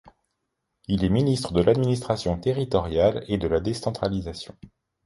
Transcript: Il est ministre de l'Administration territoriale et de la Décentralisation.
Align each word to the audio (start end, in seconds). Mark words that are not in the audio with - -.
Il 0.87 1.03
est 1.03 1.09
ministre 1.09 1.53
de 1.53 1.61
l'Administration 1.61 2.35
territoriale 2.39 3.23
et 3.27 3.37
de 3.37 3.47
la 3.47 3.59
Décentralisation. 3.59 4.57